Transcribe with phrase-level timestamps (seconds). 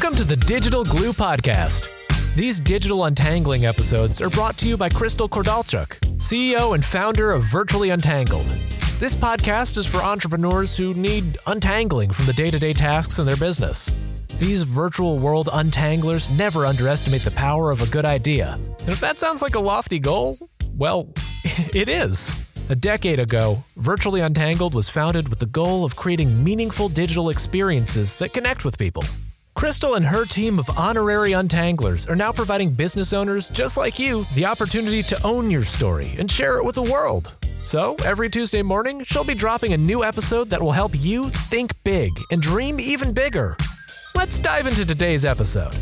[0.00, 1.90] Welcome to the Digital Glue Podcast.
[2.36, 5.88] These digital untangling episodes are brought to you by Crystal Kordalchuk,
[6.18, 8.46] CEO and founder of Virtually Untangled.
[9.00, 13.26] This podcast is for entrepreneurs who need untangling from the day to day tasks in
[13.26, 13.90] their business.
[14.38, 18.52] These virtual world untanglers never underestimate the power of a good idea.
[18.52, 20.38] And if that sounds like a lofty goal,
[20.76, 21.08] well,
[21.74, 22.48] it is.
[22.70, 28.16] A decade ago, Virtually Untangled was founded with the goal of creating meaningful digital experiences
[28.18, 29.02] that connect with people.
[29.58, 34.24] Crystal and her team of honorary untanglers are now providing business owners just like you
[34.36, 37.32] the opportunity to own your story and share it with the world.
[37.60, 41.72] So, every Tuesday morning, she'll be dropping a new episode that will help you think
[41.82, 43.56] big and dream even bigger.
[44.14, 45.74] Let's dive into today's episode.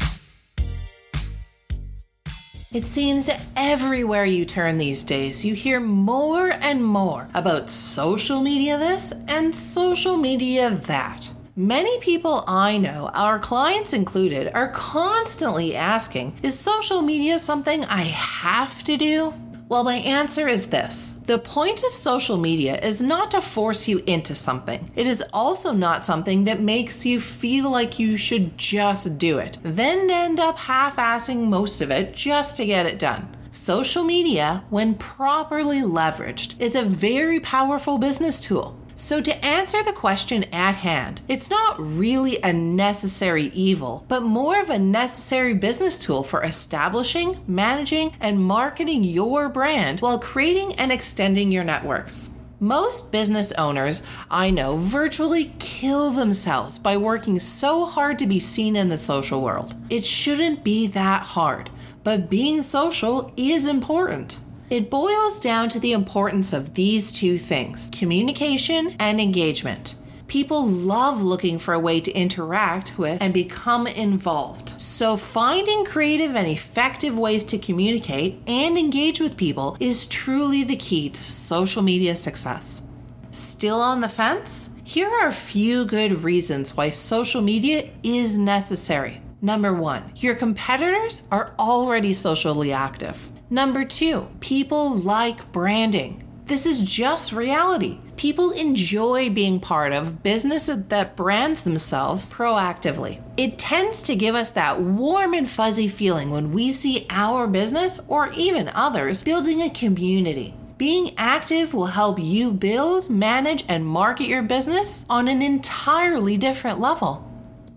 [2.73, 8.41] It seems that everywhere you turn these days, you hear more and more about social
[8.41, 11.31] media this and social media that.
[11.59, 18.03] Many people I know, our clients included, are constantly asking Is social media something I
[18.03, 19.33] have to do?
[19.67, 24.03] Well, my answer is this The point of social media is not to force you
[24.07, 24.91] into something.
[24.95, 29.57] It is also not something that makes you feel like you should just do it,
[29.63, 33.35] then end up half assing most of it just to get it done.
[33.51, 38.79] Social media, when properly leveraged, is a very powerful business tool.
[38.99, 44.59] So, to answer the question at hand, it's not really a necessary evil, but more
[44.59, 50.91] of a necessary business tool for establishing, managing, and marketing your brand while creating and
[50.91, 52.31] extending your networks.
[52.59, 58.77] Most business owners I know virtually kill themselves by working so hard to be seen
[58.77, 59.75] in the social world.
[59.91, 61.69] It shouldn't be that hard,
[62.03, 64.39] but being social is important.
[64.69, 69.95] It boils down to the importance of these two things communication and engagement.
[70.27, 74.81] People love looking for a way to interact with and become involved.
[74.83, 80.75] So, finding creative and effective ways to communicate and engage with people is truly the
[80.75, 82.83] key to social media success.
[83.31, 84.71] Still on the fence?
[84.83, 89.21] Here are a few good reasons why social media is necessary.
[89.41, 93.31] Number one, your competitors are already socially active.
[93.49, 96.25] Number two, people like branding.
[96.47, 98.01] This is just reality.
[98.17, 103.23] People enjoy being part of business that brands themselves proactively.
[103.37, 108.01] It tends to give us that warm and fuzzy feeling when we see our business
[108.09, 110.55] or even others building a community.
[110.77, 116.81] Being active will help you build, manage, and market your business on an entirely different
[116.81, 117.31] level.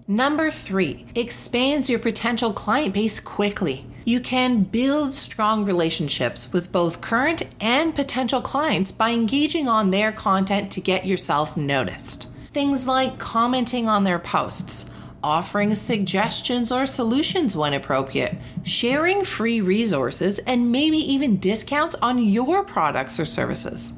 [0.08, 7.00] Number three, expands your potential client base quickly you can build strong relationships with both
[7.00, 12.28] current and potential clients by engaging on their content to get yourself noticed.
[12.50, 14.90] Things like commenting on their posts,
[15.24, 22.64] offering suggestions or solutions when appropriate, sharing free resources, and maybe even discounts on your
[22.64, 23.94] products or services.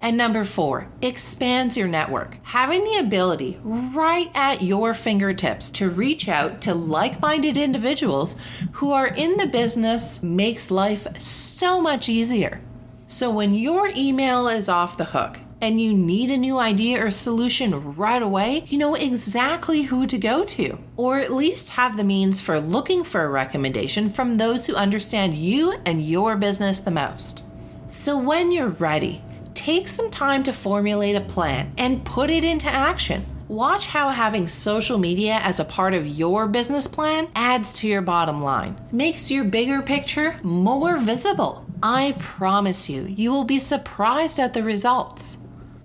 [0.00, 2.38] And number four, expands your network.
[2.42, 8.36] Having the ability right at your fingertips to reach out to like minded individuals
[8.72, 12.60] who are in the business makes life so much easier.
[13.08, 17.10] So when your email is off the hook, and you need a new idea or
[17.10, 22.04] solution right away, you know exactly who to go to, or at least have the
[22.04, 26.90] means for looking for a recommendation from those who understand you and your business the
[26.90, 27.42] most.
[27.88, 29.22] So, when you're ready,
[29.66, 33.26] take some time to formulate a plan and put it into action.
[33.48, 38.00] Watch how having social media as a part of your business plan adds to your
[38.00, 41.66] bottom line, makes your bigger picture more visible.
[41.82, 45.38] I promise you, you will be surprised at the results.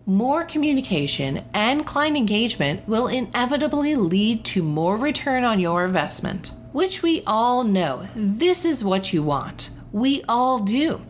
[0.05, 7.01] More communication and client engagement will inevitably lead to more return on your investment, which
[7.01, 9.71] we all know this is what you want.
[9.91, 11.01] We all do.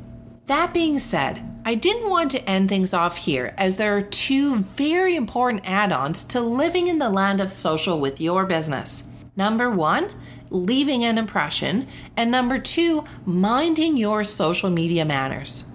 [0.45, 4.55] That being said, I didn't want to end things off here as there are two
[4.55, 9.03] very important add ons to living in the land of social with your business.
[9.35, 10.09] Number one,
[10.49, 11.87] leaving an impression,
[12.17, 15.65] and number two, minding your social media manners.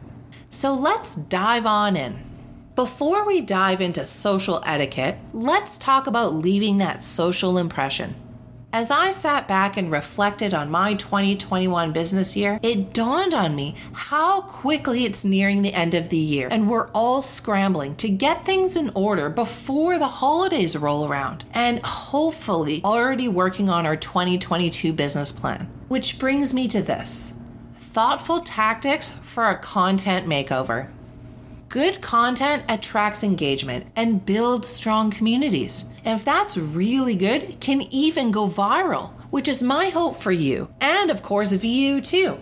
[0.50, 2.18] So let's dive on in.
[2.74, 8.16] Before we dive into social etiquette, let's talk about leaving that social impression.
[8.72, 13.74] As I sat back and reflected on my 2021 business year, it dawned on me
[13.92, 18.44] how quickly it's nearing the end of the year, and we're all scrambling to get
[18.44, 24.92] things in order before the holidays roll around, and hopefully already working on our 2022
[24.92, 25.70] business plan.
[25.88, 27.32] Which brings me to this
[27.78, 30.90] thoughtful tactics for a content makeover.
[31.76, 35.90] Good content attracts engagement and builds strong communities.
[36.06, 40.32] And if that's really good, it can even go viral, which is my hope for
[40.32, 42.38] you, and of course, you too.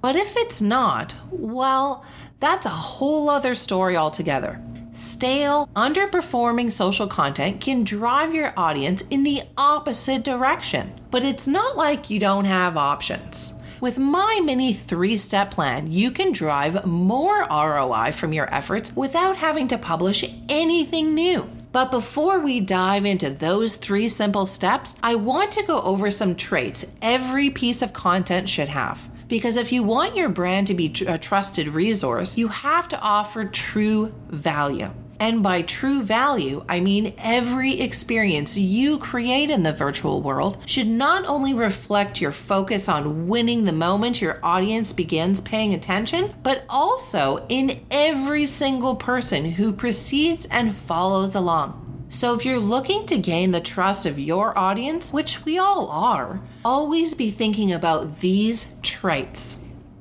[0.00, 2.04] But if it's not, well,
[2.38, 4.60] that's a whole other story altogether.
[4.92, 10.92] Stale, underperforming social content can drive your audience in the opposite direction.
[11.10, 13.52] But it's not like you don't have options.
[13.80, 19.38] With my mini three step plan, you can drive more ROI from your efforts without
[19.38, 21.50] having to publish anything new.
[21.72, 26.34] But before we dive into those three simple steps, I want to go over some
[26.34, 29.08] traits every piece of content should have.
[29.28, 33.46] Because if you want your brand to be a trusted resource, you have to offer
[33.46, 34.90] true value.
[35.20, 40.88] And by true value, I mean every experience you create in the virtual world should
[40.88, 46.64] not only reflect your focus on winning the moment your audience begins paying attention, but
[46.70, 51.76] also in every single person who proceeds and follows along.
[52.08, 56.40] So, if you're looking to gain the trust of your audience, which we all are,
[56.64, 59.58] always be thinking about these traits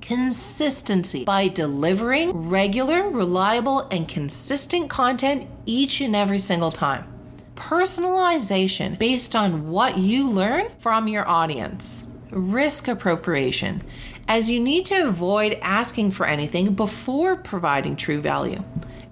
[0.10, 7.06] consistency by delivering regular, reliable, and consistent content each and every single time.
[7.54, 12.06] Personalization based on what you learn from your audience.
[12.32, 13.84] Risk appropriation,
[14.28, 18.64] as you need to avoid asking for anything before providing true value.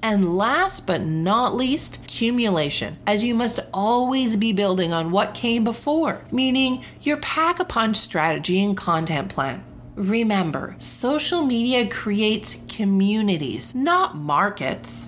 [0.01, 5.63] And last but not least, accumulation, as you must always be building on what came
[5.63, 9.63] before, meaning your pack a punch strategy and content plan.
[9.97, 15.07] Remember, social media creates communities, not markets.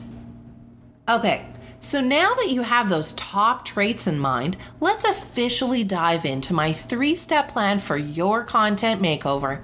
[1.08, 1.46] Okay,
[1.80, 6.74] so now that you have those top traits in mind, let's officially dive into my
[6.74, 9.62] three step plan for your content makeover.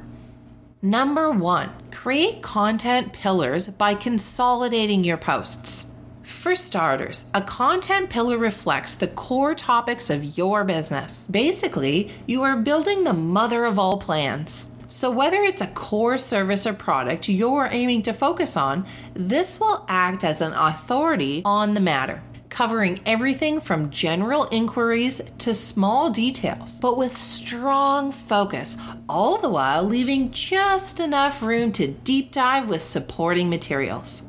[0.80, 5.88] Number one, create content pillars by consolidating your posts.
[6.22, 11.26] For starters, a content pillar reflects the core topics of your business.
[11.26, 14.68] Basically, you are building the mother of all plans.
[14.88, 19.84] So, whether it's a core service or product you're aiming to focus on, this will
[19.90, 26.80] act as an authority on the matter, covering everything from general inquiries to small details,
[26.82, 28.78] but with strong focus,
[29.10, 34.22] all the while leaving just enough room to deep dive with supporting materials.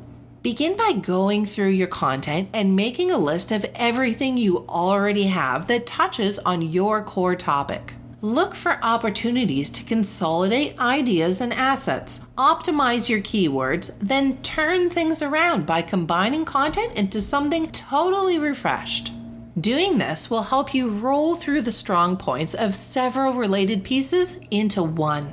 [0.43, 5.67] Begin by going through your content and making a list of everything you already have
[5.67, 7.95] that touches on your core topic.
[8.23, 12.25] Look for opportunities to consolidate ideas and assets.
[12.39, 19.13] Optimize your keywords, then turn things around by combining content into something totally refreshed.
[19.61, 24.83] Doing this will help you roll through the strong points of several related pieces into
[24.83, 25.31] one.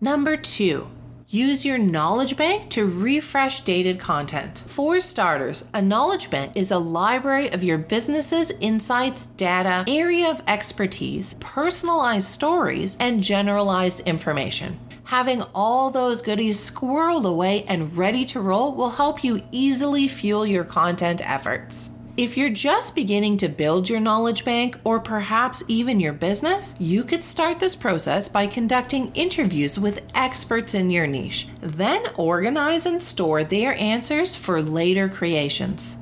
[0.00, 0.88] Number two,
[1.32, 4.64] Use your knowledge bank to refresh dated content.
[4.66, 10.42] For starters, a knowledge bank is a library of your business's insights, data, area of
[10.48, 14.76] expertise, personalized stories, and generalized information.
[15.04, 20.44] Having all those goodies squirreled away and ready to roll will help you easily fuel
[20.44, 21.90] your content efforts.
[22.20, 27.02] If you're just beginning to build your knowledge bank or perhaps even your business, you
[27.02, 31.48] could start this process by conducting interviews with experts in your niche.
[31.62, 35.96] Then organize and store their answers for later creations.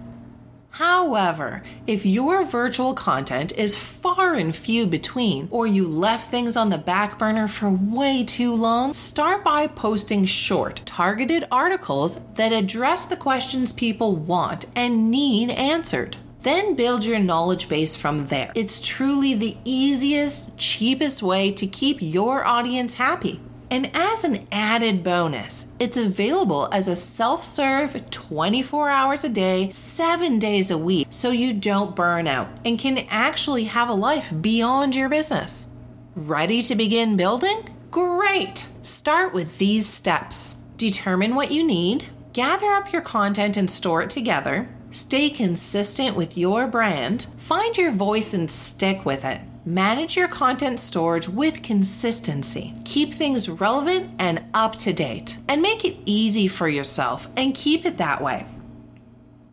[0.78, 6.70] However, if your virtual content is far and few between, or you left things on
[6.70, 13.06] the back burner for way too long, start by posting short, targeted articles that address
[13.06, 16.16] the questions people want and need answered.
[16.42, 18.52] Then build your knowledge base from there.
[18.54, 23.40] It's truly the easiest, cheapest way to keep your audience happy.
[23.70, 29.70] And as an added bonus, it's available as a self serve 24 hours a day,
[29.70, 34.32] 7 days a week, so you don't burn out and can actually have a life
[34.40, 35.68] beyond your business.
[36.14, 37.68] Ready to begin building?
[37.90, 38.66] Great!
[38.82, 44.10] Start with these steps determine what you need, gather up your content and store it
[44.10, 49.40] together, stay consistent with your brand, find your voice and stick with it.
[49.68, 52.72] Manage your content storage with consistency.
[52.86, 57.84] Keep things relevant and up to date, and make it easy for yourself and keep
[57.84, 58.46] it that way.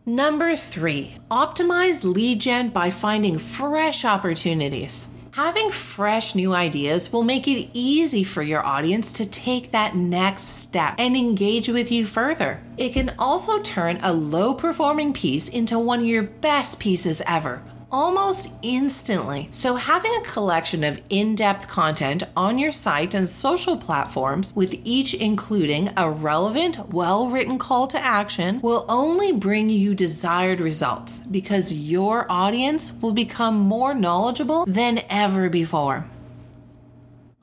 [0.06, 5.06] Number three, optimize lead gen by finding fresh opportunities.
[5.32, 10.44] Having fresh new ideas will make it easy for your audience to take that next
[10.44, 12.62] step and engage with you further.
[12.78, 17.60] It can also turn a low performing piece into one of your best pieces ever
[17.90, 19.48] almost instantly.
[19.50, 24.74] So, having a collection of in depth content on your site and social platforms, with
[24.84, 31.20] each including a relevant, well written call to action, will only bring you desired results
[31.20, 36.06] because your audience will become more knowledgeable than ever before.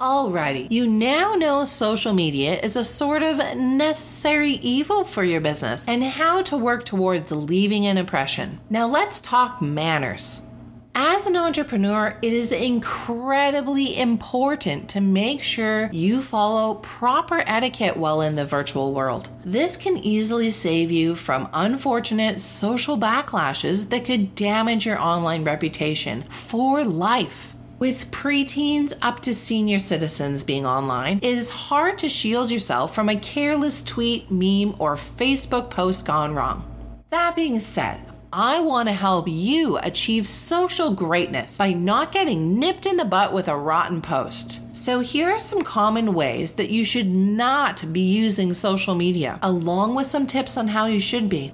[0.03, 5.87] Alrighty, you now know social media is a sort of necessary evil for your business
[5.87, 8.59] and how to work towards leaving an impression.
[8.69, 10.45] Now let's talk manners.
[10.93, 18.19] As an entrepreneur, it is incredibly important to make sure you follow proper etiquette while
[18.19, 19.29] in the virtual world.
[19.45, 26.23] This can easily save you from unfortunate social backlashes that could damage your online reputation
[26.23, 27.52] for life.
[27.83, 33.09] With preteens up to senior citizens being online, it is hard to shield yourself from
[33.09, 36.63] a careless tweet, meme, or Facebook post gone wrong.
[37.09, 37.99] That being said,
[38.31, 43.33] I want to help you achieve social greatness by not getting nipped in the butt
[43.33, 44.61] with a rotten post.
[44.73, 49.93] So, here are some common ways that you should not be using social media, along
[49.93, 51.51] with some tips on how you should be.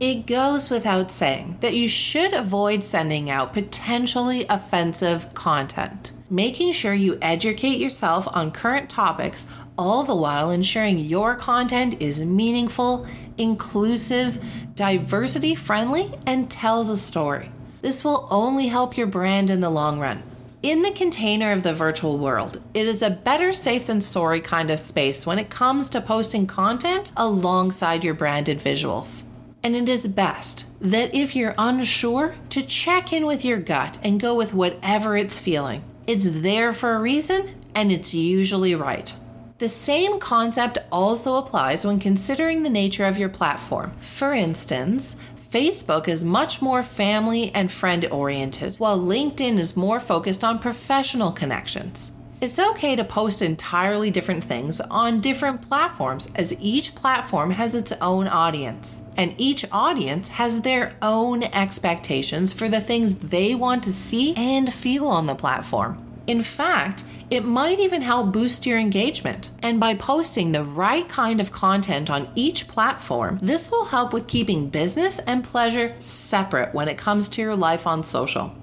[0.00, 6.10] It goes without saying that you should avoid sending out potentially offensive content.
[6.28, 9.46] Making sure you educate yourself on current topics,
[9.78, 13.06] all the while ensuring your content is meaningful,
[13.38, 17.50] inclusive, diversity friendly, and tells a story.
[17.80, 20.24] This will only help your brand in the long run.
[20.60, 24.72] In the container of the virtual world, it is a better safe than sorry kind
[24.72, 29.22] of space when it comes to posting content alongside your branded visuals.
[29.64, 34.20] And it is best that if you're unsure, to check in with your gut and
[34.20, 35.82] go with whatever it's feeling.
[36.06, 39.10] It's there for a reason, and it's usually right.
[39.56, 43.92] The same concept also applies when considering the nature of your platform.
[44.02, 45.16] For instance,
[45.50, 51.32] Facebook is much more family and friend oriented, while LinkedIn is more focused on professional
[51.32, 52.10] connections.
[52.40, 57.92] It's okay to post entirely different things on different platforms as each platform has its
[58.00, 59.00] own audience.
[59.16, 64.72] And each audience has their own expectations for the things they want to see and
[64.72, 66.04] feel on the platform.
[66.26, 69.50] In fact, it might even help boost your engagement.
[69.62, 74.28] And by posting the right kind of content on each platform, this will help with
[74.28, 78.54] keeping business and pleasure separate when it comes to your life on social.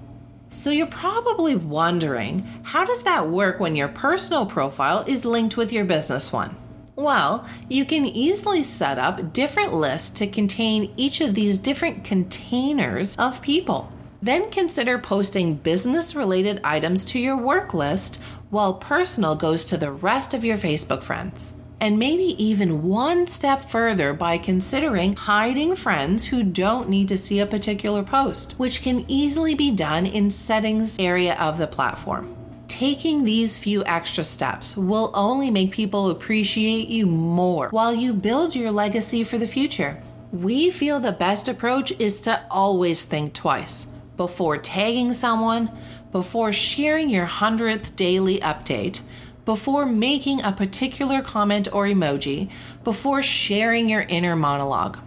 [0.52, 5.72] So you're probably wondering how does that work when your personal profile is linked with
[5.72, 6.54] your business one?
[6.94, 13.16] Well, you can easily set up different lists to contain each of these different containers
[13.16, 13.90] of people.
[14.20, 19.90] Then consider posting business related items to your work list while personal goes to the
[19.90, 26.26] rest of your Facebook friends and maybe even one step further by considering hiding friends
[26.26, 30.96] who don't need to see a particular post, which can easily be done in settings
[31.00, 32.32] area of the platform.
[32.68, 38.54] Taking these few extra steps will only make people appreciate you more while you build
[38.54, 40.00] your legacy for the future.
[40.30, 43.86] We feel the best approach is to always think twice
[44.16, 45.68] before tagging someone,
[46.12, 49.00] before sharing your 100th daily update,
[49.44, 52.50] before making a particular comment or emoji,
[52.84, 54.98] before sharing your inner monologue.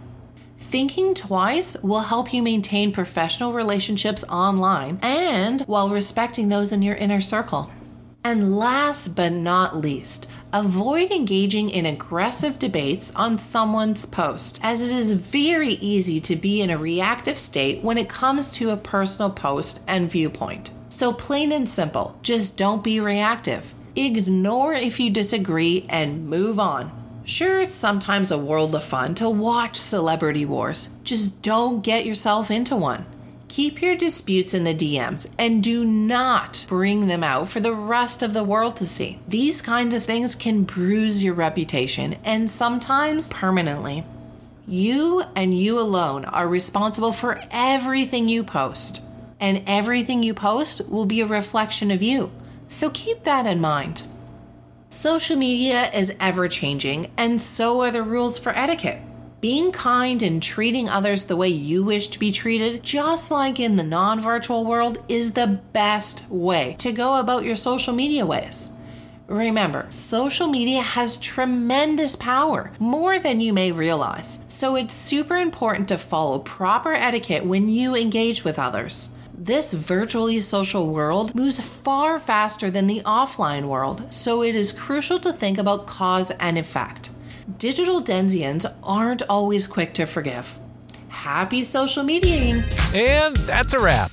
[0.58, 6.96] Thinking twice will help you maintain professional relationships online and while respecting those in your
[6.96, 7.70] inner circle.
[8.24, 14.92] And last but not least, avoid engaging in aggressive debates on someone's post, as it
[14.92, 19.30] is very easy to be in a reactive state when it comes to a personal
[19.30, 20.72] post and viewpoint.
[20.88, 26.92] So, plain and simple, just don't be reactive ignore if you disagree, and move on.
[27.24, 32.50] Sure, it's sometimes a world of fun to watch celebrity wars, just don't get yourself
[32.50, 33.04] into one.
[33.48, 38.22] Keep your disputes in the DMs and do not bring them out for the rest
[38.22, 39.20] of the world to see.
[39.28, 44.04] These kinds of things can bruise your reputation and sometimes permanently.
[44.66, 49.00] You and you alone are responsible for everything you post,
[49.38, 52.32] and everything you post will be a reflection of you.
[52.68, 54.02] So keep that in mind.
[54.88, 59.00] Social media is ever changing, and so are the rules for etiquette.
[59.40, 63.76] Being kind and treating others the way you wish to be treated, just like in
[63.76, 68.70] the non virtual world, is the best way to go about your social media ways.
[69.26, 74.44] Remember, social media has tremendous power, more than you may realize.
[74.46, 79.10] So it's super important to follow proper etiquette when you engage with others.
[79.38, 85.18] This virtually social world moves far faster than the offline world, so it is crucial
[85.20, 87.10] to think about cause and effect.
[87.58, 90.58] Digital denizens aren't always quick to forgive.
[91.08, 92.62] happy social mediating.
[92.94, 94.10] And that's a wrap.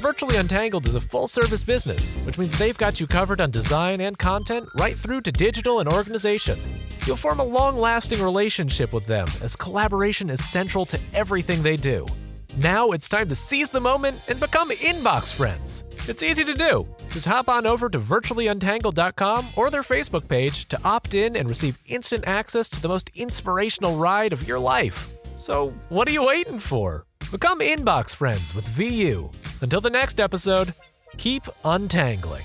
[0.00, 4.00] Virtually Untangled is a full service business, which means they've got you covered on design
[4.00, 6.58] and content right through to digital and organization.
[7.06, 11.76] You'll form a long lasting relationship with them as collaboration is central to everything they
[11.76, 12.06] do.
[12.58, 15.84] Now it's time to seize the moment and become inbox friends.
[16.06, 16.86] It's easy to do.
[17.10, 21.78] Just hop on over to virtuallyuntangled.com or their Facebook page to opt in and receive
[21.86, 25.08] instant access to the most inspirational ride of your life.
[25.38, 27.06] So, what are you waiting for?
[27.30, 29.30] Become inbox friends with VU.
[29.62, 30.74] Until the next episode,
[31.16, 32.44] keep untangling.